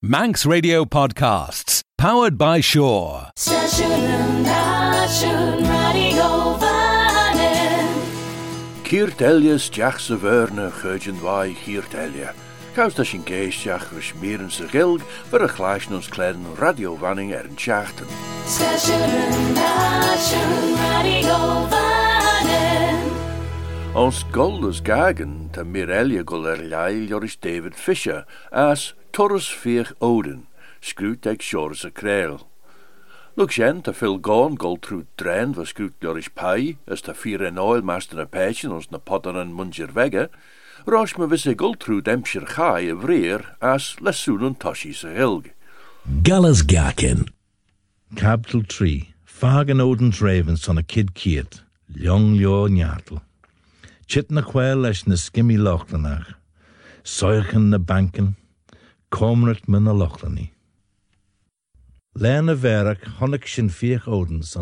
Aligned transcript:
Manx 0.00 0.46
Radio 0.46 0.84
Podcasts, 0.84 1.82
powered 1.96 2.38
by 2.38 2.60
Shore. 2.60 3.32
Kiert 8.84 9.20
Elias 9.20 9.68
Jack 9.68 9.98
sa 9.98 10.14
verne 10.14 10.70
chuidjin 10.70 11.20
wai 11.20 11.52
Kiert 11.64 11.96
Elia. 11.98 12.32
Kaus 12.76 12.94
da 12.94 13.02
sin 13.02 13.24
géisteach 13.24 13.90
fu 13.90 13.98
smieren 13.98 14.52
sa 14.54 14.70
gilg 14.70 15.02
vir 15.32 15.42
a 15.42 15.48
chláis 15.48 15.90
nos 15.90 16.06
klen 16.06 16.46
radiowanning 16.54 17.34
er 17.34 17.50
an 17.50 17.56
tjachten. 17.58 18.06
Ons 23.98 24.22
goldes 24.30 24.78
gagen 24.80 25.50
ta 25.50 25.64
mir 25.64 25.90
Elia 25.90 26.22
gol 26.22 26.46
er 26.46 26.62
leil 26.62 27.10
Joris 27.10 27.34
David 27.34 27.74
Fisher 27.74 28.22
as 28.52 28.94
Torres 29.18 29.50
Veer 29.50 29.88
Oden, 30.00 30.46
scrút 30.80 31.26
ag 31.26 31.42
shores 31.42 31.84
a 31.84 31.90
kréil. 31.90 32.44
Lug 33.34 33.50
sin 33.50 33.82
ta 33.82 33.90
fil 33.90 34.20
gán 34.22 34.54
gol 34.54 34.78
trú 34.78 35.06
drein 35.18 35.56
was 35.56 35.72
scrút 35.72 35.94
Joris 36.00 36.28
pai 36.28 36.76
as 36.86 37.02
ta 37.02 37.14
fir 37.14 37.42
en 37.42 37.58
oil 37.58 37.82
master 37.82 38.14
na 38.14 38.26
pechen 38.26 38.70
ons 38.70 38.92
na 38.92 38.98
podan 38.98 39.34
an 39.34 39.56
Rosh 40.86 41.18
me 41.18 41.26
chai 42.46 42.86
a 42.86 42.94
vreer 42.94 43.42
as 43.60 43.96
lesún 43.98 44.46
an 44.46 44.54
toshi 44.54 44.94
sa 44.94 45.08
hilg. 45.08 45.50
Gallas 46.22 46.62
Gakin. 46.62 47.28
Capital 48.14 48.62
Tree. 48.62 49.14
Fagan 49.24 49.80
Odin's 49.80 50.22
Ravens 50.22 50.62
son 50.62 50.78
a 50.78 50.84
kid 50.84 51.14
kiet. 51.14 51.62
Ljong 51.92 52.36
lio 52.38 52.68
njartel. 52.68 53.20
Chit 54.06 54.30
na 54.30 54.42
kwel 54.42 54.82
leis 54.82 55.08
na 55.08 55.16
skimmy 55.16 55.58
lochlanach. 55.58 56.34
Soichen 57.02 57.70
na 57.70 57.78
banken. 57.78 58.36
Comrit 59.10 59.66
min 59.66 59.84
na 59.84 59.92
lochlani. 59.92 60.50
Lerne 62.14 62.54
verk 62.54 63.04
honnig 63.18 63.44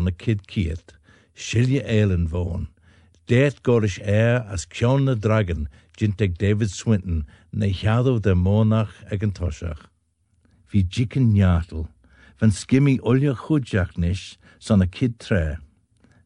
a 0.07 0.11
kid 0.11 0.47
kiet. 0.47 0.93
Shilje 1.35 1.83
eilen 1.85 2.29
woon. 2.31 2.67
Deet 3.27 3.61
gorish 3.61 3.99
air 4.03 4.45
as 4.49 4.65
kjon 4.65 5.03
na 5.03 5.15
dragon 5.15 5.67
jinteg 5.97 6.37
David 6.37 6.69
Swinton 6.69 7.25
na 7.51 7.65
chadw 7.65 8.21
de 8.21 8.33
monach 8.35 8.93
ag 9.11 9.23
an 9.23 9.31
toshach. 9.31 9.87
Vi. 10.71 10.81
Van 12.39 12.51
skimmy 12.51 12.99
olja 12.99 13.35
chudjach 13.35 13.97
nish 13.97 14.37
son 14.59 14.81
a 14.81 14.87
kid 14.87 15.19
tre. 15.19 15.57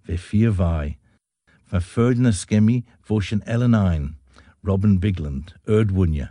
Ve 0.06 0.17
vier 0.17 0.52
vai. 0.52 0.98
Van 1.66 1.82
ferdna 1.82 2.32
skimmy 2.32 2.84
voshin 3.08 3.42
Ellen 3.48 3.73
ein. 3.73 4.16
Robin 4.64 5.00
Bigland, 5.00 5.54
Erd 5.67 5.92
Wunya. 5.92 6.30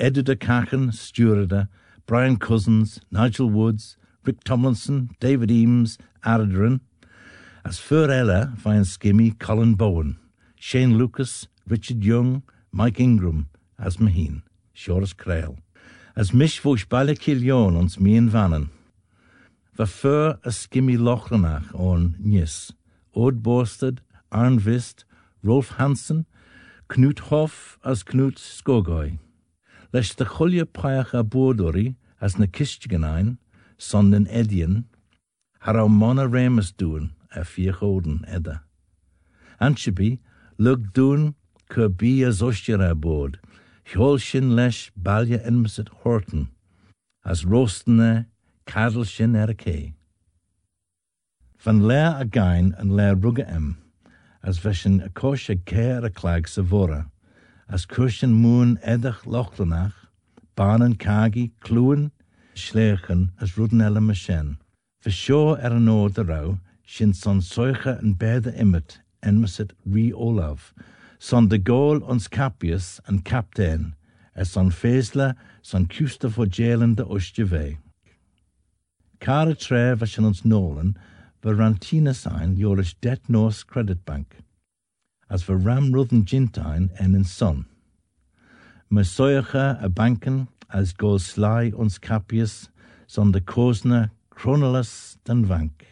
Edida 0.00 0.34
Cachen, 0.34 0.90
Stewardda, 0.92 1.68
Brian 2.06 2.38
Cousins, 2.38 3.00
Nigel 3.10 3.50
Woods, 3.50 3.98
Rick 4.24 4.42
Tomlinson, 4.44 5.10
David 5.20 5.50
Eames, 5.50 5.98
Aradrin, 6.24 6.80
as 7.64 7.78
Fur 7.78 8.10
Ella, 8.10 8.54
Fine 8.56 8.84
Skimmy, 8.84 9.38
Colin 9.38 9.74
Bowen, 9.74 10.18
Shane 10.56 10.96
Lucas, 10.96 11.48
Richard 11.68 12.02
Young, 12.02 12.42
Mike 12.72 12.98
Ingram, 12.98 13.48
as 13.78 13.98
Maheen, 13.98 14.42
Shores 14.72 15.12
Crail, 15.12 15.58
as 16.16 16.32
Mish 16.32 16.58
Vosh 16.60 16.86
Baile 16.86 17.14
Killion 17.14 17.76
ons 17.76 18.00
Mien 18.00 18.28
Vannon, 18.28 18.70
Va 19.74 19.86
Fur 19.86 20.38
a 20.44 20.48
Skimmy 20.48 20.96
Lochlanach 20.96 21.74
on 21.78 22.16
Nis, 22.18 22.72
Ode 23.14 23.42
Borsted, 23.42 23.98
Arn 24.32 24.58
Vist, 24.58 25.04
Rolf 25.42 25.76
Hansen, 25.78 26.26
Knut 26.88 27.18
Hoff 27.30 27.78
as 27.84 28.02
Knut 28.02 28.36
Skogoy, 28.36 29.18
leis 29.92 30.14
de 30.14 30.24
cholle 30.24 30.64
paach 30.64 31.14
a 31.14 31.22
bódóí 31.22 31.96
as 32.20 32.38
na 32.38 32.46
kistigenain, 32.46 33.38
son 33.78 34.10
den 34.10 34.26
Edian, 34.26 34.84
har 35.60 35.76
á 35.76 35.88
mana 35.88 36.26
rémas 36.26 36.72
dúin 36.72 37.10
a 37.34 37.44
fiochóden 37.44 38.24
edda. 38.28 38.62
Ansebi, 39.60 40.18
lug 40.58 40.92
dún 40.92 41.34
cur 41.68 41.88
bí 41.88 42.22
a 42.24 42.30
zostiar 42.30 42.80
a 42.80 42.94
leis 44.56 44.90
bailja 44.96 45.40
enmasit 45.46 45.88
horten, 46.02 46.48
as 47.24 47.44
ar 49.36 49.50
a 49.50 49.54
cé. 49.54 49.94
Van 51.58 51.86
le 51.88 52.02
a 52.22 52.24
gain 52.24 52.74
an 52.78 52.96
le 52.96 53.14
rugga 53.14 53.44
em, 53.48 53.76
as 54.42 54.58
vesin 54.58 55.04
a 55.04 55.08
cos 55.08 55.48
a 55.50 55.56
céir 55.56 56.04
a 56.04 56.10
clag 56.10 56.48
sa 56.48 56.62
vora, 56.62 57.10
as 57.70 57.86
cushin 57.86 58.32
moon 58.32 58.78
edach 58.84 59.24
lochlanach, 59.24 59.94
banen 60.56 60.94
kagi, 60.94 61.52
kluwen, 61.60 62.10
schlechen 62.54 63.30
as 63.40 63.56
ruden 63.56 63.80
elle. 63.80 64.56
Für 65.00 65.10
sure 65.10 65.58
er 65.60 65.72
an 65.72 65.88
oor 65.88 66.10
de 66.10 66.58
son 67.12 67.40
soiche 67.40 67.98
en 68.02 68.14
beide 68.14 68.52
immet, 68.58 68.98
en 69.22 69.40
mesit 69.40 69.72
ri 69.86 70.12
olav, 70.12 70.74
son 71.18 71.48
de 71.48 71.58
gol 71.58 72.02
ons 72.02 72.26
capius 72.28 73.00
en 73.08 73.20
captain, 73.20 73.94
as 74.34 74.50
son 74.50 74.70
feesle, 74.70 75.34
son 75.62 75.86
kuste 75.86 76.28
for 76.28 76.46
jelen 76.46 76.96
de 76.96 77.04
ostjeve. 77.04 77.78
Kare 79.20 79.54
tre 79.54 79.94
vashen 79.94 80.24
ons 80.24 80.44
nolen, 80.44 80.96
ver 81.42 81.54
rantina 81.54 82.14
sein 82.14 82.56
joris 82.56 82.94
det 83.00 83.28
Norse 83.28 83.64
credit 83.64 84.04
bank, 84.04 84.42
as 85.30 85.44
ver 85.44 85.56
ram 85.56 85.92
rudden 85.92 86.24
jintine 86.24 86.90
en 86.98 87.14
in 87.14 87.24
son. 87.24 87.64
Me 88.90 89.02
soiche 89.02 89.78
a 89.80 89.88
banken, 89.88 90.48
as 90.72 90.92
go 90.92 91.16
sly 91.18 91.72
ons 91.78 91.98
capius, 91.98 92.68
son 93.06 93.30
de 93.30 93.40
kosne 93.40 94.10
chronolus 94.34 95.16
den 95.24 95.44
vank. 95.44 95.86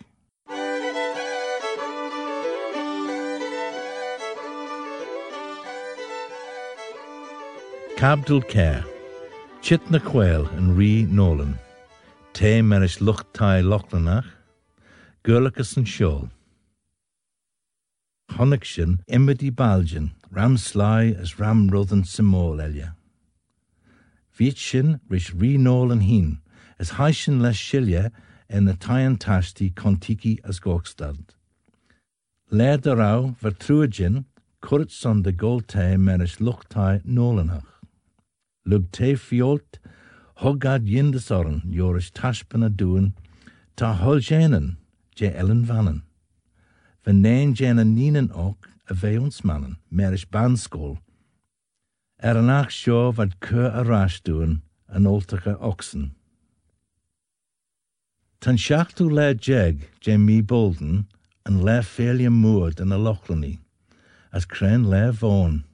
Cabdul 7.97 8.43
care, 8.43 8.85
chit 9.61 9.91
na 9.91 9.99
quail 9.99 10.47
en 10.57 10.77
ri 10.77 11.07
nolan, 11.11 11.59
te 12.33 12.63
merish 12.63 13.01
lucht 13.01 13.27
tai 13.33 13.61
lochlanach, 13.61 14.27
gurlacus 15.25 15.77
en 15.77 15.85
sin 18.65 19.01
immedi 19.09 19.51
baljan, 19.51 20.11
ram 20.31 20.57
sly 20.57 21.15
as 21.19 21.39
ram 21.39 21.69
rothen 21.71 22.05
simol 22.05 22.61
elia. 22.61 22.95
Viet 24.39 24.57
sin 24.57 25.01
rish 25.09 25.33
ri 25.35 25.57
nol 25.57 25.91
en 25.91 26.01
hin, 26.01 26.41
as 26.79 26.91
haishin 26.91 27.41
les 27.41 27.57
shilja 27.57 28.13
en 28.49 28.65
na 28.65 28.73
tayan 28.73 29.19
tashti 29.19 29.73
kontiki 29.75 30.39
as 30.45 30.61
gokstad. 30.61 31.35
Leer 32.51 32.79
de 32.79 32.95
son 34.91 35.23
de 35.23 35.33
golte 35.33 35.97
merish 35.99 36.39
luchtai 36.39 37.03
nolanach. 37.05 37.83
Lug 38.65 38.91
te 38.93 39.15
fiolt, 39.17 39.79
hogad 40.39 40.87
yindesoren, 40.87 41.63
jorish 41.73 42.13
tashpana 42.13 42.75
doen, 42.75 43.15
ta 43.77 43.95
holjanen, 43.95 44.77
je 45.17 45.31
ellen 45.31 45.65
vannen. 45.65 46.03
Veneen 47.09 47.53
jena 47.53 47.83
ninen 47.83 48.33
ook, 48.33 48.69
a 48.85 48.95
veons 48.95 49.41
mannen, 49.43 49.79
banskol, 50.31 50.99
er 52.17 52.37
an 52.37 52.51
ach 52.51 52.69
seo 52.71 53.13
vad 53.17 53.39
cur 53.41 53.71
a 53.73 53.83
ras 53.83 54.21
doen, 54.21 54.61
oltige 54.93 55.55
oxen. 55.71 56.11
Tan 58.41 58.59
seachtú 58.59 59.09
le 59.09 59.33
jeg, 59.41 59.89
je 60.05 60.19
mi 60.19 60.43
bolden, 60.43 61.09
an 61.47 61.65
le 61.65 61.79
félia 61.83 62.29
moord 62.31 62.79
an 62.79 62.93
a 62.93 62.99
lochlani, 62.99 63.57
as 64.31 64.45
cren 64.45 64.85
le 64.91 65.11
von. 65.13 65.65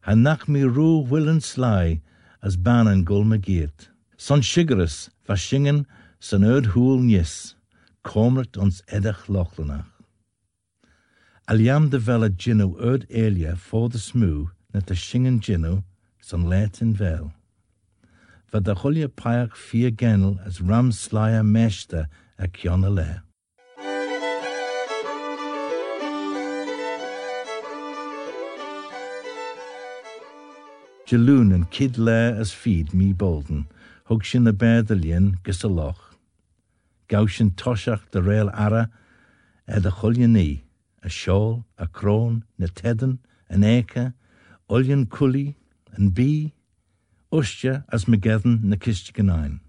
Ha 0.00 0.14
nach 0.14 0.48
mi 0.48 0.62
rú 0.62 1.04
willen 1.10 1.42
sly, 1.42 2.00
as 2.40 2.56
banan 2.56 3.04
gul 3.04 3.24
me 3.24 3.36
geet. 3.36 3.90
Son 4.16 4.40
sigaras, 4.40 5.10
va 5.26 5.36
singen, 5.36 5.84
san 6.20 6.42
erd 6.42 6.72
nis, 7.04 7.54
komert 8.02 8.56
ons 8.56 8.80
edach 8.88 9.28
lochlanach. 9.28 9.97
Aliam 11.50 11.88
de 11.88 11.98
vela 11.98 12.28
ginu 12.28 12.76
erd 12.78 13.06
elia 13.08 13.56
for 13.56 13.88
the 13.88 13.98
smoo, 13.98 14.50
na 14.74 14.80
te 14.80 14.94
singen 14.94 15.40
ginu, 15.40 15.82
son 16.20 16.46
let 16.46 16.82
in 16.82 16.92
vel. 16.92 17.32
Va 18.52 18.60
cholia 18.60 19.08
paach 19.08 19.56
vier 19.56 19.90
genel 19.90 20.38
as 20.44 20.60
ram 20.60 20.92
slaya 20.92 21.42
meshta 21.42 22.06
a 22.38 22.48
kiona 22.48 22.90
le. 22.94 23.22
Jaloon 31.06 31.54
and 31.54 31.70
kid 31.70 31.96
le 31.96 32.34
as 32.38 32.52
feed 32.52 32.92
me 32.92 33.14
bolden, 33.14 33.66
hug 34.04 34.22
sin 34.22 34.44
na 34.44 34.52
berdalien 34.52 35.42
gis 35.42 35.64
a 35.64 35.68
loch. 35.68 36.14
Gau 37.08 37.26
sin 37.26 37.52
toshach 37.52 38.10
de 38.10 38.20
rail 38.20 38.50
ara, 38.52 38.90
ed 39.66 39.86
a 39.86 39.90
cholia 39.90 40.28
a 41.02 41.08
shawl, 41.08 41.64
a 41.78 41.86
kroon, 41.86 42.42
na 42.58 42.66
tedden, 42.66 43.18
an 43.48 43.64
eke, 43.64 44.12
Oljan 44.68 45.08
Cully, 45.08 45.56
and 45.92 46.14
B, 46.14 46.52
Ustja 47.32 47.84
as 47.92 48.06
megeddon 48.06 48.64
na 48.64 48.76
kistigan 48.76 49.30
ein. 49.30 49.60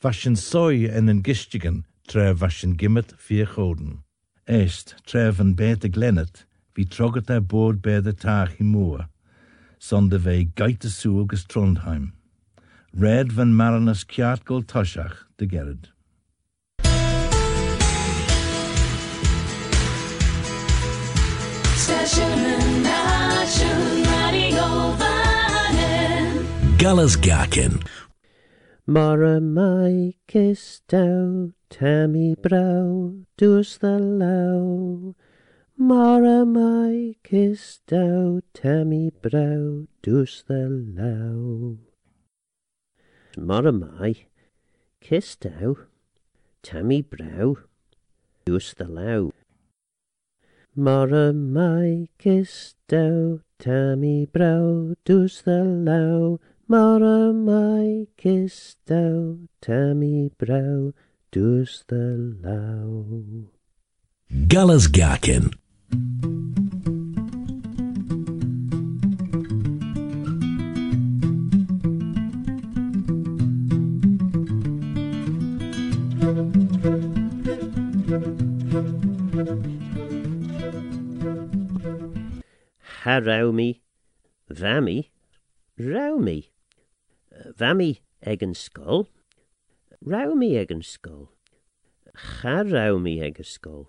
Fashion 0.00 0.34
soy 0.36 0.88
en 0.88 1.08
een 1.08 1.22
gistigan 1.22 1.84
tre 2.08 2.34
fashion 2.34 2.76
gimmet 2.76 3.14
vier 3.16 3.46
goden. 3.46 4.02
Eest 4.48 4.96
tre 5.06 5.32
van 5.32 5.54
bete 5.54 5.88
glennet, 5.88 6.46
wie 6.74 6.86
troget 6.86 7.30
er 7.30 7.46
boord 7.46 7.80
bij 7.80 8.00
de 8.02 8.14
taag 8.14 8.58
in 8.58 9.06
sonde 9.78 10.20
vei 10.20 10.50
geite 10.54 10.88
Trondheim. 11.46 12.12
Red 12.92 13.32
van 13.32 13.56
Marinus 13.56 14.04
kjartgol 14.04 14.64
toshach 14.64 15.26
de 15.36 15.48
Gerard. 15.48 15.92
Gullis 26.80 27.14
Gakin. 27.14 27.82
Mara 28.86 29.40
mai 29.40 30.14
kiss 30.26 30.80
dow, 30.88 31.52
Tammy 31.68 32.34
brow, 32.34 33.12
does 33.36 33.78
the 33.78 33.98
low. 33.98 35.14
Mara 35.76 36.44
mai 36.44 37.14
kiss 37.22 37.80
dow, 37.86 38.40
Tammy 38.54 39.10
brow, 39.22 39.86
does 40.02 40.42
the 40.48 40.68
low. 40.68 41.78
Mara 43.36 43.72
mai 43.72 44.26
kiss 45.00 45.36
dow, 45.36 45.76
Tammy 46.62 47.02
brow, 47.02 47.56
does 48.44 48.74
the 48.76 48.88
low. 48.88 49.32
Mara, 50.76 51.32
my 51.32 52.08
kiss, 52.18 52.74
custew, 52.90 53.40
tammy 53.58 54.26
brow, 54.26 54.94
dws 55.04 55.42
ddylaw. 55.44 56.38
Mar 56.68 57.02
y 57.02 57.32
mae 57.32 58.06
custew, 58.16 59.48
tammy 59.60 60.30
brow, 60.38 60.92
dws 61.32 61.84
ddylaw. 61.88 63.04
Galas 64.48 64.86
Gakin. 64.88 65.54
Thank 79.42 80.10
you. 80.10 80.19
Gakin. 80.70 82.42
Haroumi, 83.02 83.80
Vammy, 84.48 85.10
Roumi. 85.78 86.50
Vammy 87.58 88.00
eggen 88.22 88.54
skull, 88.54 89.08
Roumi 90.04 90.56
eggen 90.56 90.82
skull. 90.82 91.28
Charoumi 92.14 93.20
eggen 93.20 93.44
skull. 93.44 93.88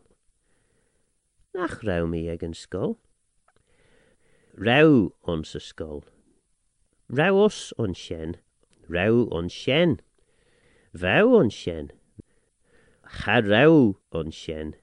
Nach 1.53 1.81
Roumi 1.83 2.27
eggen 2.29 2.53
skull. 2.53 2.97
Rau 4.57 5.13
onze 5.23 5.59
skull. 5.59 6.03
Rauos 7.09 7.73
on 7.77 7.93
shen. 7.93 8.37
Rau 8.87 9.27
on 9.31 9.49
shen. 9.49 9.99
Vau 10.93 11.35
on 11.35 11.49
shen. 11.49 11.91
Charau 13.05 13.95
on 14.11 14.31
shen. 14.31 14.75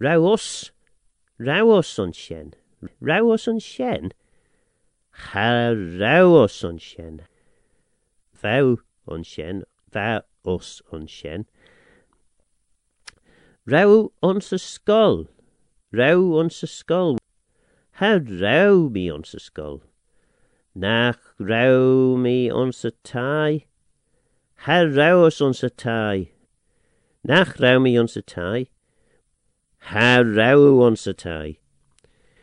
Rauos. 0.00 0.70
Rauos 1.38 1.98
on 1.98 2.12
shen. 2.12 2.54
Rauos 3.00 3.48
on 3.48 3.58
shen. 3.58 4.12
Charauos 5.16 6.64
on 6.64 6.78
shen. 6.78 7.22
Vau 8.32 8.78
on 9.06 9.22
shen. 9.22 9.62
Vau 9.92 10.22
os 10.44 10.82
on 10.92 11.06
shen. 11.06 11.46
Rau 13.66 14.12
onze 14.22 14.58
skull. 14.58 15.28
Rau 15.92 16.38
onze 16.38 16.66
skull. 16.66 17.18
How 17.92 18.18
rau 18.18 18.88
me 18.88 19.10
onze 19.10 19.38
skull. 19.38 19.82
Nach 20.74 21.18
rau 21.38 22.16
me 22.16 22.50
onze 22.50 22.90
tie. 23.04 23.66
How 24.56 24.84
rau 24.84 25.26
us 25.26 25.40
onze 25.40 25.70
tie. 25.70 26.32
Nach 27.22 27.56
rau 27.60 27.78
me 27.78 27.96
onze 27.96 28.20
tie. 28.22 28.66
How 29.88 30.22
rau 30.22 30.80
onze 30.80 31.12
tie. 31.12 31.58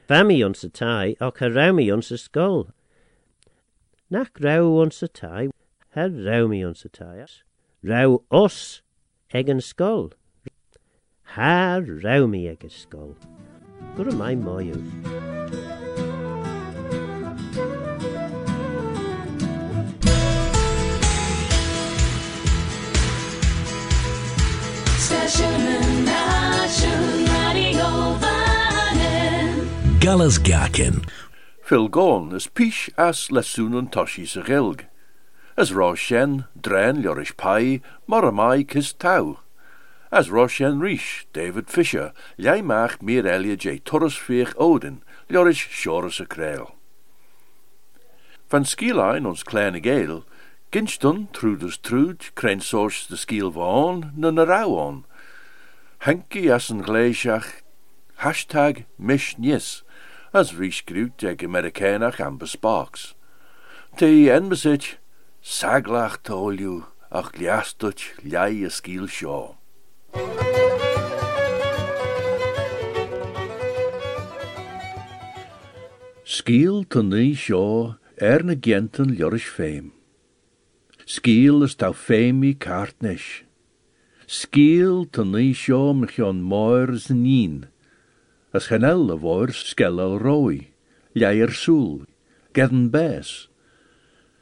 Vami 0.07 0.43
onze 0.43 0.69
tie, 0.69 1.15
och 1.19 1.41
rau 1.41 1.73
me 1.73 1.91
onze 1.91 2.17
skull. 2.17 2.69
Nach 4.11 4.29
rau 4.39 4.79
onze 4.79 5.07
tie. 5.07 5.49
How 5.95 6.07
rau 6.07 6.47
me 6.47 6.63
onze 6.63 6.87
tie. 6.87 7.25
Rau 7.83 8.23
us 8.29 8.83
egen 9.33 9.59
skull. 9.59 10.11
Ha 11.33 11.81
rau 12.03 12.27
me 12.27 12.47
egen 12.47 12.69
skull. 12.69 13.15
Go 13.97 14.03
to 14.03 14.15
my 14.15 14.35
moyu. 14.35 14.77
Gullis 30.01 30.39
Gakin. 30.39 31.05
Phil 31.61 31.87
Gorn 31.87 32.31
is 32.31 32.47
pish 32.47 32.89
as 32.97 33.29
lesoon 33.29 33.77
an 33.77 33.87
toshi 33.87 34.27
sa 34.27 34.41
gilg. 34.41 34.85
As 35.55 35.73
Roshen, 35.73 36.47
dren 36.59 37.03
Lorish 37.03 37.37
Pai, 37.37 37.81
Moramai 38.09 38.67
kis 38.67 38.93
tau. 38.93 39.41
As 40.11 40.29
Roshen 40.29 40.81
Rish, 40.81 41.27
David 41.33 41.69
Fisher, 41.69 42.13
maag 42.39 43.03
meer 43.03 43.27
Elia 43.27 43.55
J. 43.55 43.77
Torres 43.77 44.17
veeg 44.17 44.55
Odin, 44.57 45.03
Lorish 45.29 45.69
Shores 45.69 46.19
a 46.19 46.25
Kreil. 46.25 46.71
Van 48.49 48.65
skielein 48.65 49.27
ons 49.27 49.43
kleine 49.43 49.79
geel, 49.79 50.25
ginstun 50.71 51.27
trudus 51.31 51.77
trud, 51.77 52.31
krensors 52.33 53.05
de 53.05 53.15
skiel 53.15 53.53
vaan, 53.53 54.13
na 54.15 54.31
na 54.31 54.45
rauwan. 54.45 55.05
Henki 55.99 56.49
as 56.49 56.71
een 56.71 56.81
gleisach, 56.81 57.61
hashtag 58.17 58.85
as 60.33 60.53
riesgruut 60.55 61.23
ag 61.23 61.43
Amerikanach 61.43 62.19
am 62.19 62.37
besparks. 62.37 63.15
Te 63.97 64.31
en 64.31 64.47
bezit, 64.49 64.97
saglach 65.41 66.21
tolju, 66.23 66.85
ach 67.11 67.33
liastut 67.35 67.99
ljai 68.23 68.63
a 68.63 68.71
skiel 68.71 69.07
shaw. 69.11 69.57
Skiel 76.23 76.85
te 76.87 77.03
nee 77.03 77.35
shaw, 77.35 77.99
er 78.15 78.45
na 78.47 78.55
genten 78.55 79.11
ljorish 79.17 79.51
fame. 79.51 79.91
Skiel 81.03 81.65
is 81.67 81.75
tau 81.75 81.91
fame 81.91 82.53
kaartnish. 82.55 83.43
Skiel 84.31 85.09
nee 85.27 85.51
shaw 85.51 85.91
mechon 85.91 86.39
moers 86.39 87.09
nien. 87.11 87.65
As 87.65 87.70
genel 88.59 89.11
a 89.11 89.17
voor 89.17 89.51
skellel 89.51 90.17
roi, 90.17 90.71
leier 91.13 91.51
soel, 91.51 92.01
gedden 92.51 92.89
bes. 92.91 93.49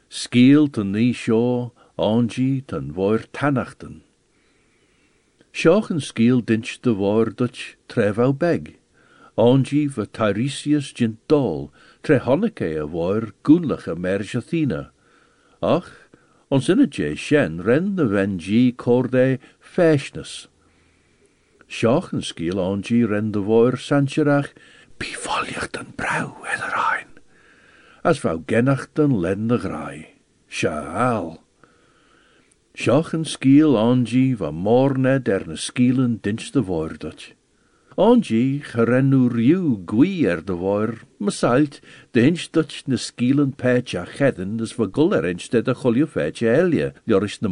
Skiel 0.08 0.66
ten 0.70 0.90
nie 0.90 1.14
sjo, 1.14 1.72
angie 1.94 2.62
ten 2.66 2.90
voor 2.94 3.22
tanachten. 3.30 4.02
Sjochen 5.52 6.00
skiel 6.00 6.42
dinch 6.44 6.80
de 6.80 6.94
voor 6.94 7.34
dutch 7.34 7.76
trevau 7.86 8.32
beg. 8.32 8.74
Angie 9.34 9.90
va 9.90 10.04
Tiresias 10.10 10.92
gintol, 10.92 11.70
tre 12.02 12.18
honneke 12.18 12.66
merjathina. 13.96 14.90
Ach, 15.62 15.90
ons 16.50 16.68
innetje 16.68 17.14
shen 17.16 17.60
ren 17.62 17.94
de 17.94 18.08
vengie 18.08 18.74
corde 18.74 19.38
Sjochen 21.70 22.22
skiel 22.26 22.58
angie 22.58 23.06
ren 23.06 23.30
de 23.30 23.42
voor 23.46 23.76
sancherach, 23.78 24.50
bivollicht 24.98 25.76
en 25.78 25.92
brau 25.94 26.32
ederein. 26.42 27.12
As 28.02 28.18
vau 28.24 28.40
gennacht 28.46 28.98
en 28.98 29.14
lendig 29.22 29.62
rai. 29.70 30.08
Sjaal. 30.50 31.38
Sjochen 32.74 33.22
skiel 33.24 33.78
angie 33.78 34.34
va 34.34 34.50
morne 34.50 35.20
der 35.22 35.46
ne 35.46 35.56
skielen 35.56 36.18
dinch 36.26 36.50
de 36.50 36.64
woordot. 36.66 37.30
Angie 37.94 38.58
gerennu 38.66 39.28
riu 39.30 39.78
gwi 39.86 40.26
er 40.26 40.42
de 40.42 40.58
woor, 40.58 41.04
masalt, 41.18 41.78
de 42.10 42.26
hinch 42.26 42.50
dutch 42.50 42.86
ne 42.86 42.98
skielen 42.98 43.54
petje 43.54 44.00
a 44.02 44.06
cheden, 44.06 44.56
dus 44.56 44.74
va 44.74 44.90
guller 44.90 45.22
de 45.62 45.74
chulio 45.74 46.06
petje 46.06 46.50
elje, 46.50 46.92
jorish 47.06 47.38
ne 47.42 47.48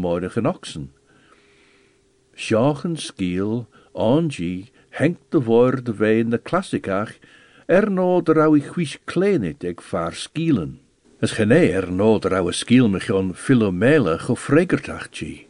skiel, 2.96 3.68
Angie, 3.92 4.70
hengt 4.90 5.20
de 5.28 5.42
woord 5.42 5.96
wij 5.96 6.18
in 6.18 6.30
de 6.30 6.38
klassikach, 6.38 7.18
er 7.66 7.90
no 7.90 8.22
de 8.22 8.32
rauw 8.32 8.60
chwies 8.60 8.98
kleinit 9.04 9.64
eg 9.64 9.82
vaar 9.82 10.14
skielen. 10.14 10.78
As 11.20 11.34
gene 11.36 11.58
er 11.74 11.90
no 11.92 12.18
der 12.18 12.36
ouwe 12.38 12.52
skiel 12.52 12.88
me 12.88 13.00
gon 13.02 13.34
Philomela 13.34 14.16
go 14.22 14.36
fregertachtji. 14.38 15.48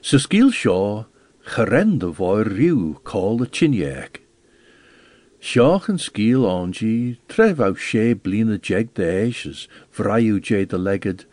Sy 0.00 0.18
skiel 0.22 0.52
sio 0.54 1.06
gerende 1.54 2.12
voor 2.14 2.46
riw 2.46 3.00
call 3.02 3.42
de 3.42 3.48
chinjak. 3.50 4.20
Seach 5.40 5.88
an 5.90 5.98
skiel 5.98 6.46
anji, 6.46 7.18
tref 7.28 7.60
au 7.60 7.74
sé 7.74 8.14
blina 8.14 8.58
jeg 8.62 8.94
de 8.94 9.04
eishes, 9.04 9.66
vraiu 9.90 10.38
je 10.40 10.64
de 10.66 10.78
legged, 10.78 11.26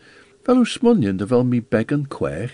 fel 0.44 0.66
u 0.66 1.14
de 1.14 1.26
vel 1.26 1.44
mi 1.44 1.62
began 1.62 2.06
kwech. 2.06 2.54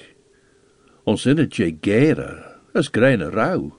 Ons 1.03 1.25
in 1.25 1.47
je 1.49 1.71
gera, 1.81 2.50
as 2.73 2.89
grein 2.91 3.21
a 3.21 3.29
rauw. 3.29 3.77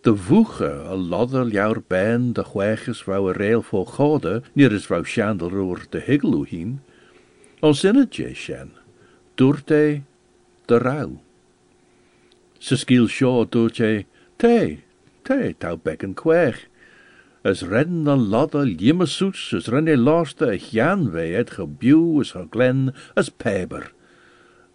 De 0.00 0.16
voege, 0.16 0.70
a 0.86 0.94
lodder 0.94 1.48
jouwer 1.48 1.82
ben 1.86 2.32
de 2.32 2.44
chweches 2.44 3.02
vrouw 3.02 3.28
a 3.28 3.32
rail 3.32 3.62
voor 3.62 3.86
gode, 3.86 4.42
nier 4.52 4.72
is 4.72 4.86
vrouw 4.86 5.04
shandel 5.04 5.50
roer 5.50 5.86
de 5.90 6.00
higelu 6.00 6.46
hien. 6.48 6.80
Ons 7.60 7.84
in 7.84 7.96
het 7.96 8.16
je 8.16 8.34
shen, 8.34 8.72
doorte 9.34 10.02
de 10.64 10.78
rauw. 10.78 11.20
Sy 12.58 12.76
skiel 12.76 13.08
sio 13.08 13.44
doet 13.48 13.76
je, 13.76 14.04
te, 14.36 14.78
te, 15.22 15.54
tau 15.58 15.76
began 15.82 16.14
kwech. 16.14 16.66
As 17.46 17.62
redden 17.62 18.04
dan 18.04 18.28
lodder 18.28 18.66
limmersoes, 18.66 19.52
as 19.54 19.68
renne 19.70 19.96
loste 19.96 20.48
a 20.50 20.56
jan 20.56 21.10
we 21.10 21.32
het 21.34 21.50
gebuw 21.58 22.22
her 22.32 22.46
glen, 22.50 22.94
as 23.14 23.28
peber. 23.28 23.92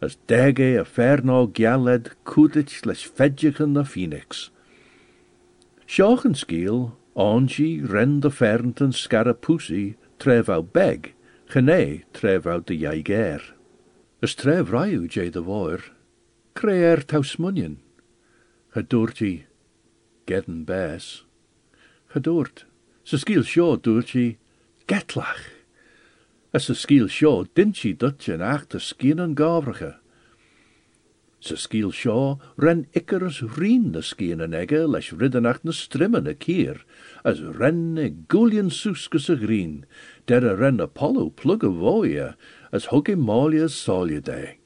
As 0.02 0.18
dege 0.26 0.80
a 0.80 0.84
ferno 0.84 1.46
gyaled, 1.46 2.16
kudich 2.26 2.88
les 2.88 3.04
fedjichen 3.06 3.78
a 3.78 3.84
phoenix. 3.86 4.50
Sjochen 5.86 6.34
skiel, 6.34 6.98
onji 7.14 7.84
ren 7.86 8.20
de 8.22 8.32
fernten 8.32 8.94
scarapusi, 8.94 9.96
tref 10.18 10.50
au 10.50 10.64
beg, 10.64 11.14
gene 11.54 12.02
tref 12.14 12.48
au 12.48 12.60
de 12.62 12.74
jaiger. 12.74 13.54
As 14.24 14.34
tref 14.34 14.72
raiu 14.72 15.06
je 15.06 15.30
de 15.30 15.44
voor, 15.44 15.94
creer 16.54 17.06
tau 17.06 17.22
smunien. 17.22 17.78
Gedoortje, 18.74 19.46
gedden 20.26 20.66
bes. 20.66 21.26
Gedoort, 22.08 22.66
se 23.04 23.22
skiel 23.22 23.44
sjo 23.46 23.76
doortje, 23.78 24.38
getlach. 24.90 25.61
As 26.54 26.66
se 26.68 26.76
skiel 26.76 27.08
sjo 27.08 27.46
dintje 27.56 27.94
dutje 27.96 28.34
en 28.36 28.42
achter 28.44 28.84
skien 28.84 29.20
en 29.24 29.36
gavrige. 29.36 29.94
Ze 31.40 31.56
skiel 31.56 31.94
sjo 31.96 32.40
ren 32.60 32.86
Icarus 32.94 33.40
rien 33.58 33.94
de 33.96 34.02
skien 34.04 34.42
en 34.44 34.54
egge, 34.54 34.84
les 34.86 35.14
riddenacht 35.16 35.64
na 35.64 35.72
strimmen 35.72 36.28
a 36.28 36.36
kier, 36.36 36.84
as 37.24 37.40
ren 37.42 37.98
e 37.98 38.10
gullian 38.28 38.70
suskus 38.70 39.30
a 39.30 39.36
green, 39.36 39.86
der 40.28 40.46
a 40.46 40.54
ren 40.56 40.82
Apollo 40.82 41.30
plug 41.32 41.64
a 41.64 42.36
as 42.72 42.88
malia 43.16 43.70
solidae. 43.70 44.58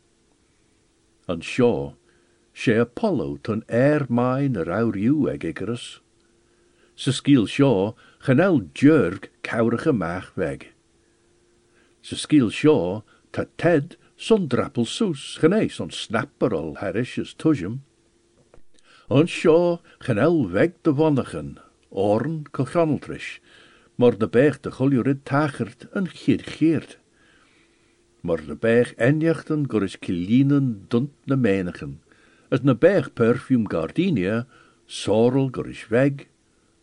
An 1.29 1.41
sjo, 1.41 1.95
sé 2.53 2.79
Apollo 2.81 3.37
ton 3.43 3.63
air 3.69 4.07
mai 4.09 4.47
na 4.47 4.63
rauriu 4.63 5.29
ag 5.31 5.45
Icarus. 5.45 6.01
Ze 6.97 7.11
skiel 7.11 7.45
sjo, 7.45 7.95
genel 8.25 8.71
djurg 8.73 9.29
kaurige 9.43 9.93
maag 9.93 10.35
weg. 10.35 10.74
Ze 12.05 12.15
skiel 12.15 12.51
sjo, 12.53 13.01
ta 13.33 13.47
ted 13.57 13.95
son 14.15 14.45
drappel 14.47 14.85
soes, 14.85 15.37
gene 15.41 15.63
son 15.73 15.89
snapper 15.89 16.53
al 16.53 16.75
herish 16.77 17.17
as 17.17 17.33
tujum. 17.33 17.79
On 19.09 19.25
sjo, 19.25 19.81
genel 20.05 20.51
weg 20.53 20.75
de 20.85 20.93
wonnigen, 20.93 21.55
oren 21.89 22.43
kochaneltrish, 22.51 23.39
maar 23.97 24.17
de 24.17 24.27
berg 24.29 24.59
de 24.61 24.71
goljurid 24.71 25.25
tachert 25.25 25.87
en 25.97 26.05
gier 26.07 26.45
geert. 26.45 26.99
Maar 28.21 28.45
de 28.45 28.55
berg 28.55 28.93
enjachten 29.01 29.65
gor 29.69 29.83
is 29.83 29.97
kilinen 29.99 30.85
dunt 30.87 31.13
na 31.25 31.35
menigen, 31.35 32.01
as 32.49 32.61
na 32.61 32.75
berg 32.75 33.13
perfume 33.13 33.65
gardenia, 33.69 34.45
sorrel 34.85 35.49
gor 35.51 35.69
is 35.69 35.87
weg, 35.89 36.29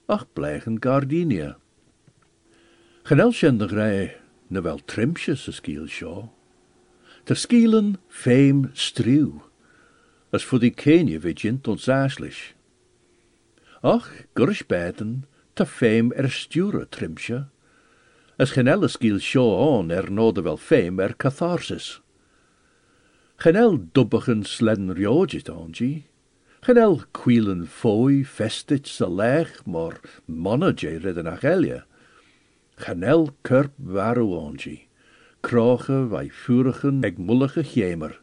ach 0.06 0.26
blijgen 0.32 0.82
gardenia. 0.82 1.56
Genel 3.02 3.30
na 4.52 4.60
wel 4.60 4.80
trimsjes 4.84 5.48
a 5.48 5.52
skiel 5.52 5.88
sjo. 5.88 6.28
Ter 7.24 7.36
skielen 7.36 7.96
fame 8.08 8.68
striw, 8.72 9.40
as 10.30 10.44
voor 10.44 10.60
die 10.60 10.74
kenje 10.76 11.20
vigint 11.20 11.68
ons 11.68 11.88
aaslich. 11.88 12.52
Ach, 13.80 14.10
gurish 14.36 14.66
beten, 14.68 15.24
ta 15.56 15.64
er 15.80 16.30
sture 16.30 16.86
trimsje, 16.86 17.46
as 18.36 18.52
genel 18.52 18.84
a 18.84 18.88
skiel 18.88 19.20
sjo 19.20 19.44
on 19.56 19.90
er 19.90 20.10
node 20.10 20.42
wel 20.42 20.56
fame 20.56 21.02
er 21.02 21.14
catharsis. 21.14 22.00
Genel 23.36 23.78
dubbigen 23.92 24.44
sledden 24.44 24.92
riojit 24.94 25.48
onji, 25.48 26.04
genel 26.60 27.02
kwielen 27.12 27.66
fooi 27.66 28.24
festit 28.24 28.86
sa 28.86 29.08
lech, 29.08 29.64
maar 29.66 30.00
manna 30.26 30.72
je 30.76 30.98
ridden 30.98 31.26
ach. 31.26 31.84
Genel 32.82 33.28
kurp 33.46 33.72
waru 33.78 34.26
onji, 34.34 34.88
wij 36.10 36.30
vurigen 36.30 37.02
eg 37.02 37.16
mullige 37.16 37.64
gemer. 37.64 38.20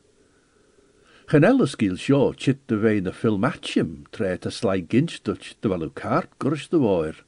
Genel 1.26 1.68
skiel 1.68 1.96
sjo 1.96 2.34
chit 2.36 2.58
de 2.68 2.76
wei 2.78 3.00
na 3.00 3.12
filmatchim 3.12 4.04
tret 4.12 4.46
a 4.46 4.52
sly 4.52 4.82
ginch 4.82 5.22
dutch 5.24 5.54
de 5.62 5.70
wel 5.70 5.84
u 5.84 5.90
kaart 5.94 6.32
gurs 6.40 6.68
de 6.68 6.78
woer. 6.78 7.24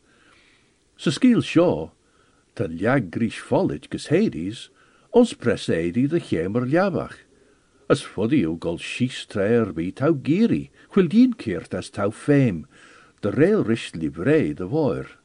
Se 0.98 1.12
skiel 1.12 1.42
sjo, 1.42 1.94
ta 2.54 2.68
ljag 2.68 3.08
grish 3.10 3.40
follig 3.40 3.88
gus 3.90 4.10
Hades, 4.12 4.70
ons 5.12 5.34
presedi 5.34 6.08
de 6.08 6.20
gemer 6.20 6.68
ljabach. 6.68 7.16
As 7.88 8.04
foddy 8.04 8.44
u 8.44 8.58
gol 8.60 8.80
schies 8.80 9.24
treer 9.26 9.72
bi 9.72 9.92
tau 9.92 10.20
giri, 10.20 10.70
wil 10.96 11.08
dien 11.08 11.32
keert 11.32 11.74
as 11.74 11.90
tau 11.96 12.12
fame, 12.12 12.68
de 13.22 13.32
rail 13.32 13.64
rish 13.64 13.94
livrei 13.96 14.52
de 14.54 14.68
woer. 14.68 15.21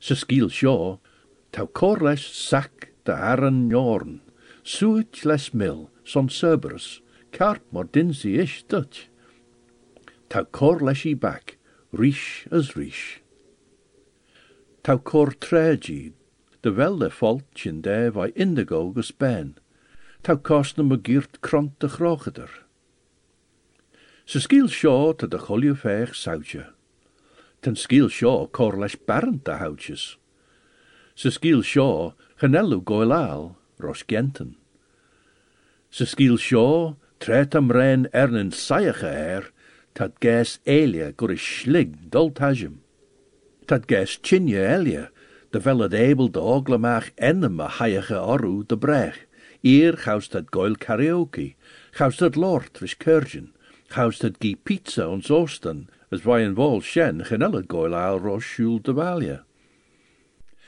Se 0.00 0.16
skiel 0.16 0.48
sjo, 0.48 0.98
tau 1.52 1.66
corles 1.66 2.24
sac 2.24 2.90
de 3.04 3.12
arren 3.12 3.68
jorn, 3.70 4.20
suit 4.62 5.24
les 5.24 5.52
mil, 5.52 5.88
son 6.04 6.28
Cerberus, 6.28 7.02
carp 7.32 7.62
mor 7.70 7.84
dinsi 7.84 8.38
ish 8.40 8.64
dutch. 8.64 9.08
Tau 10.30 10.44
cor 10.44 10.80
back, 11.14 11.58
rish 11.92 12.48
as 12.50 12.76
rish. 12.76 13.20
Tau 14.82 14.98
cor 14.98 15.34
tregi, 15.34 16.14
de 16.62 16.70
welde 16.72 17.10
fault 17.10 17.66
in 17.66 17.82
de 17.82 18.10
vai 18.10 18.32
indigo 18.36 18.92
gus 18.92 19.10
ben. 19.10 19.56
Tau 20.22 20.40
me 20.78 21.22
kront 21.40 21.78
de 21.78 21.88
grogeder. 21.88 22.50
Se 24.24 24.40
skiel 24.40 24.68
sjo 24.68 25.12
te 25.12 25.26
de 25.26 25.38
cholje 25.38 25.74
veeg. 25.74 26.14
Ten 27.60 27.76
skiel 27.76 28.08
sjo 28.08 28.48
cor 28.56 28.78
lesh 28.80 28.96
barent 29.06 29.44
de 29.44 29.58
houtjes. 29.60 30.16
Se 31.14 31.28
skiel 31.30 31.60
sjo 31.62 32.14
genelu 32.40 32.80
goilal, 32.80 33.56
ros 33.78 34.02
genten. 34.08 34.54
Se 35.90 36.06
skiel 36.08 36.38
sjo, 36.40 36.96
tret 37.20 37.54
am 37.54 37.68
ren 37.70 38.06
ernen 38.16 38.52
saige 38.52 39.10
er, 39.10 39.50
tad 39.92 40.16
ges 40.24 40.56
elia 40.64 41.10
gur 41.12 41.34
is 41.36 41.44
schlig 41.44 41.92
dol 42.08 42.32
tajum. 42.32 42.80
Tad 43.68 43.84
chinje 44.24 44.64
elia, 44.64 45.10
de 45.52 45.60
vel 45.60 45.82
het 45.84 45.94
able 45.94 46.30
de 46.32 46.40
oglemach 46.40 47.10
ennem 47.16 47.60
a 47.60 47.68
oru 48.24 48.64
de 48.66 48.78
brech. 48.78 49.26
Eer 49.62 49.96
gaust 49.96 50.32
dat 50.32 50.48
goil 50.50 50.76
karaoke, 50.76 51.54
gaust 51.92 52.20
dat 52.20 52.36
lord 52.36 52.78
ris 52.80 52.96
kurgen, 52.96 53.52
gaust 53.88 54.24
pizza 54.64 55.08
ons 55.08 55.30
oosten, 55.30 55.90
as 56.10 56.26
in 56.26 56.54
wol 56.54 56.80
shen 56.80 57.22
genelle 57.28 57.62
goil 57.62 58.18
ros 58.18 58.42
shul 58.42 58.78
de 58.78 58.92
valje. 58.92 59.38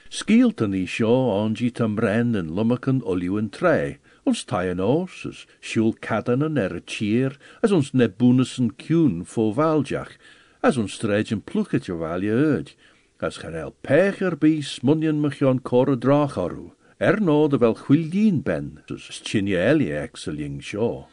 Skielten 0.08 0.75
i 0.75 0.84
sjo 0.87 1.11
ongi 1.40 1.70
tam 1.72 1.96
ren 1.99 2.37
en 2.37 2.54
lummaken 2.54 3.00
oliwen 3.02 3.49
tre, 3.50 3.96
ons 4.25 4.44
taien 4.44 4.78
os, 4.78 5.25
as 5.26 5.46
shul 5.61 5.94
kadanen 5.94 6.58
er 6.58 6.76
a 6.76 6.80
cheer, 6.80 7.38
as 7.62 7.72
ons 7.72 7.90
nebunusen 7.92 8.70
kune 8.76 9.25
fo 9.25 9.50
valjach, 9.56 10.12
as 10.62 10.76
ons 10.76 10.92
stredgen 10.94 11.40
pluketje 11.40 11.96
valje 11.96 12.30
uit, 12.30 12.75
as 13.25 13.40
genel 13.40 13.72
pecher 13.82 14.37
bi 14.37 14.61
smunjen 14.61 15.22
mechion 15.25 15.58
kore 15.58 15.96
dracharu, 15.96 16.70
er 17.00 17.18
no 17.18 17.49
de 17.49 17.58
wel 17.58 17.75
chwildien 17.75 18.42
ben, 18.44 18.82
as 18.90 19.08
elie 19.32 19.96
exeling 19.96 20.61
sjo. 20.61 21.08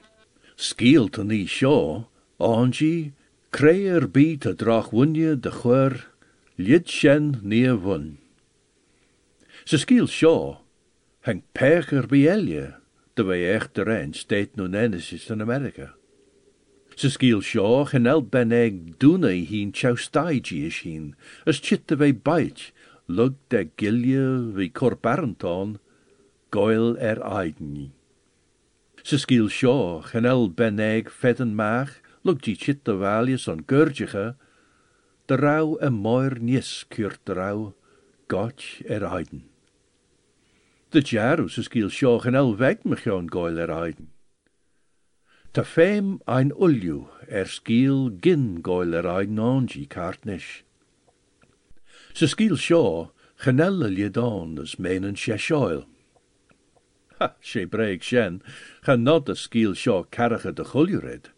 Skielten 0.57 1.31
i 1.31 1.47
sjo, 1.47 2.09
ongi, 2.37 3.13
bi 4.11 4.37
te 4.37 4.53
drach 4.55 4.89
wunje 4.91 5.39
de 5.39 5.51
chwer, 5.51 6.07
lid 6.55 6.89
shen 6.89 7.39
nie 7.41 7.73
wun. 7.73 8.17
Ze 9.65 9.77
skiel 9.77 10.07
sjo, 10.07 10.61
heng 11.21 11.43
pecher 11.53 12.07
bi 12.07 12.27
elje, 12.27 12.75
de 13.13 13.23
wij 13.23 13.53
echt 13.53 13.75
de 13.75 13.83
ren 13.83 14.13
steed 14.13 14.55
nu 14.55 14.67
nenesis 14.67 15.29
in 15.29 15.41
Amerika. 15.41 15.93
Ze 16.95 17.09
skiel 17.09 17.41
sjo, 17.41 17.85
genel 17.85 18.23
ben 18.23 18.51
eg 18.51 18.73
dune 18.97 19.31
hien 19.31 19.71
chaustaigi 19.73 20.65
is 20.65 20.81
hien, 20.81 21.15
as 21.45 21.59
chit 21.59 21.89
wij 21.97 22.15
bait, 22.15 22.71
lug 23.05 23.33
de 23.47 23.69
gilje 23.75 24.51
vi 24.53 24.71
korparenton, 24.71 25.79
goil 26.49 26.97
er 26.97 27.21
aiden 27.21 27.93
Sa 29.03 29.17
skiel 29.17 29.47
seo 29.49 30.01
chanel 30.03 30.49
beneg 30.51 31.07
fedden 31.13 31.55
maach, 31.55 31.95
lug 32.23 32.41
di 32.41 32.55
chit 32.55 32.83
de 32.85 32.93
valius 32.93 33.47
on 33.47 33.63
de 35.29 35.35
rauw 35.35 35.77
en 35.77 35.93
moir 35.93 36.39
nies 36.41 36.85
kuurt 36.89 37.19
de 37.23 37.33
rauw, 37.33 37.73
gotch 38.27 38.81
er 38.85 39.05
aiden. 39.05 39.43
De 40.89 41.01
jaru 41.05 41.45
sa 41.49 41.61
skiel 41.61 41.91
seo 41.93 42.17
chanel 42.19 42.55
weg 42.57 42.81
me 42.83 42.95
gewoon 42.97 43.29
goil 43.29 43.59
er 43.61 43.69
fem 45.63 46.17
ein 46.25 46.51
ulju 46.57 47.09
er 47.27 47.45
skiel 47.45 48.09
gin 48.21 48.61
goil 48.65 48.93
er 48.97 49.05
aiden 49.05 49.39
ongi 49.39 49.85
kartnish. 49.85 50.63
Sa 52.13 52.25
skiel 52.25 52.57
seo 52.57 53.11
chanel 53.37 53.85
je 53.93 54.09
dan 54.09 54.57
as 54.57 54.77
menen 54.79 55.15
sheshoil. 55.15 55.85
Ha, 57.19 57.35
sé 57.41 57.65
breig 57.69 58.01
shen, 58.01 58.41
gan 58.85 59.03
not 59.03 59.27
de 59.27 59.35
skiel 59.35 59.75
seo 59.75 60.07
carige 60.09 60.55
de 60.55 60.65
chuljurid. 60.65 61.29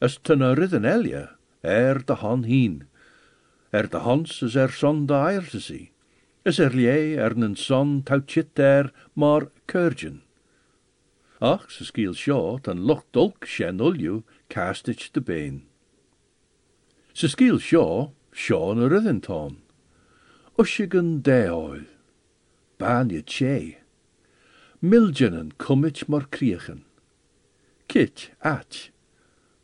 As 0.00 0.18
ten 0.22 0.42
ridden 0.42 0.84
er 0.84 2.04
de 2.04 2.14
han 2.14 2.44
hien. 2.44 2.84
Er 3.70 3.88
de 3.88 3.98
hans 3.98 4.42
is 4.42 4.54
er 4.54 4.70
son 4.70 5.06
de 5.06 5.14
eier 5.14 5.46
te 5.50 5.58
zie. 5.58 5.90
Is 6.44 6.58
er 6.58 6.74
lie 6.74 7.16
er 7.16 7.34
nen 7.36 7.56
son 7.56 8.02
touchit 8.02 8.58
er 8.58 8.92
maar 9.14 9.48
kurgen. 9.66 10.22
Ach, 11.40 11.70
se 11.70 11.84
skiel 11.84 12.14
seo, 12.14 12.58
ten 12.62 12.84
loch 12.86 13.04
dolk 13.12 13.44
shen 13.44 13.80
ulju, 13.80 14.22
castich 14.48 15.10
de 15.12 15.20
been. 15.20 15.64
Se 17.12 17.28
skiel 17.28 17.58
seo, 17.60 18.12
seo 18.32 18.74
na 18.74 18.86
ridden 18.86 19.20
ton. 19.20 19.58
Ushigan. 20.58 21.22
Ban 22.78 23.08
je 23.08 23.22
che. 23.22 23.78
Miljanen 24.80 25.52
kummich 25.58 26.08
mar 26.08 26.26
kriechen. 26.30 26.84
Kit 27.88 28.30
at. 28.40 28.90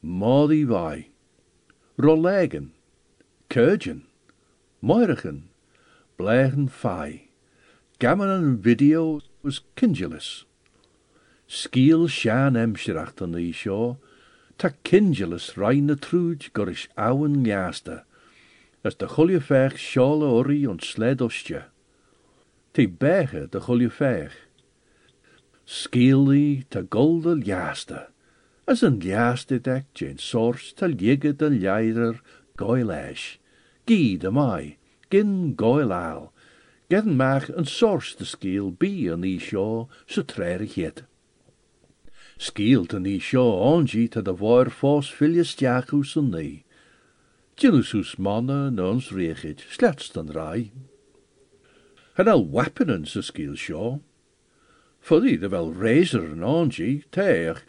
Modi 0.02 0.64
vai. 0.64 1.10
Rollegen. 1.98 2.72
Kurgen. 3.48 4.06
Moirigen. 4.80 5.48
Blegen 6.16 6.68
fai. 6.68 7.28
Gammon 7.98 8.62
video 8.62 9.20
was 9.42 9.60
kingelis. 9.76 10.44
Skiel 11.46 12.08
shan 12.08 12.56
emschracht 12.56 13.20
an 13.20 13.32
die 13.32 13.52
show. 13.52 13.98
Ta 14.56 14.70
kingelis 14.84 15.56
rein 15.56 15.86
na 15.86 15.94
truj 15.94 16.50
gorish 16.52 16.88
awen 16.96 17.44
jaasta. 17.44 18.04
As 18.82 18.94
de 18.94 19.06
chulje 19.06 19.40
sjale 19.76 20.24
ori 20.24 20.66
und 20.66 20.82
sled 20.82 21.20
ostje. 21.20 21.64
Te 22.72 22.86
berge 22.86 23.50
de 23.50 23.60
chulje 23.60 24.30
Skeely 25.66 26.64
ta 26.70 26.80
golde 26.80 27.36
liaste, 27.36 28.08
as 28.64 28.82
een 28.82 28.98
liaste 28.98 29.60
dek 29.60 29.86
jane 29.92 30.20
source 30.20 30.74
ta 30.74 30.86
liege 30.86 31.36
de 31.36 31.50
leider 31.50 32.20
goilash, 32.56 33.36
gie 33.86 34.18
de 34.18 34.30
mai, 34.30 34.76
gin 35.08 35.52
goil 35.56 35.92
al, 35.92 36.32
gen 36.90 37.16
mach 37.16 37.48
een 37.48 37.64
de 38.18 38.24
skeel 38.24 38.72
bi 38.72 39.10
an 39.12 39.20
die 39.20 39.38
shaw 39.38 39.88
se 40.06 40.24
trerig 40.24 40.74
het. 40.74 41.04
Skiel 42.36 42.86
ten 42.86 43.02
die 43.02 43.20
shaw 43.20 43.52
ongi 43.72 44.08
ta 44.08 44.20
de 44.20 44.36
voor 44.36 44.70
fos 44.70 45.10
filius 45.12 45.50
stiachus 45.50 46.16
en 46.16 46.30
nee. 46.30 46.64
Genus 47.54 48.16
manne 48.16 48.70
nons 48.70 49.10
reegit, 49.12 49.60
slets 49.68 50.12
dan 50.12 50.30
rai. 50.30 50.72
En 52.16 52.28
al 52.28 52.48
wappenen 52.50 53.06
se 53.06 53.22
skiel 53.22 53.56
shaw, 53.56 54.00
Fyddi 55.00 55.38
de 55.38 55.48
wel 55.48 55.72
razor 55.72 56.30
en 56.30 56.44
ongi, 56.44 57.04
teach, 57.10 57.64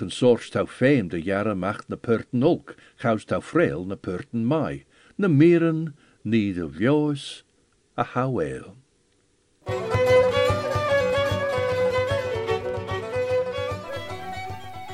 een 0.00 0.10
soort 0.10 0.50
tau 0.50 0.66
de 1.08 1.22
jaren 1.22 1.58
macht 1.58 1.88
na 1.88 1.96
purten 1.96 2.42
olk, 2.42 2.74
chaus 2.96 3.24
tau 3.24 3.42
frail 3.42 3.84
na 3.86 3.94
purten 3.94 4.44
mai, 4.44 4.84
na 5.16 5.28
mieren, 5.28 5.96
ni 6.22 6.52
de 6.52 6.68
vjoos, 6.70 7.44
a 7.96 8.02
haweel. 8.02 8.76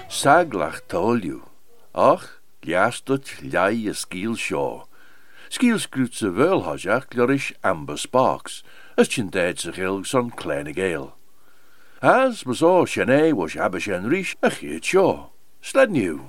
Saglach 0.09 0.81
tolju, 0.87 1.43
ach, 1.93 2.41
liastut 2.63 3.27
ljai 3.43 3.89
a 3.89 3.95
skiel 3.95 4.37
shaw. 4.37 4.85
Skiel 5.49 5.79
skruut 5.79 6.15
ze 6.15 6.31
wel 6.31 6.63
hajach 6.63 7.09
amber 7.61 7.99
sparks, 7.99 8.63
as 8.97 9.09
chin 9.09 9.29
dead 9.29 9.59
zich 9.59 9.79
il 9.79 10.05
son 10.05 10.31
kleine 10.31 10.73
gale. 10.73 11.13
As 12.05 12.45
was 12.45 12.61
ó 12.61 12.85
sinné 12.85 13.33
was 13.33 13.55
habe 13.57 13.81
sin 13.81 14.05
ríis 14.11 14.37
a. 14.43 15.31
Sled 15.63 15.91
new. 15.91 16.29